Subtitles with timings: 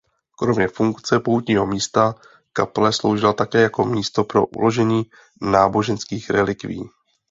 [0.39, 2.15] Kromě funkce poutního místa
[2.53, 5.03] kaple sloužila také jako místo pro uložení
[5.41, 6.83] náboženských relikvií.